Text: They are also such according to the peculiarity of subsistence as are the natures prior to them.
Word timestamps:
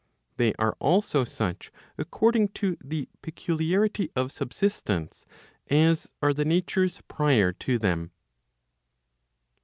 They 0.37 0.55
are 0.57 0.75
also 0.79 1.25
such 1.25 1.71
according 1.95 2.47
to 2.57 2.75
the 2.83 3.07
peculiarity 3.21 4.09
of 4.15 4.31
subsistence 4.31 5.27
as 5.69 6.07
are 6.23 6.33
the 6.33 6.43
natures 6.43 7.01
prior 7.07 7.53
to 7.53 7.77
them. 7.77 8.09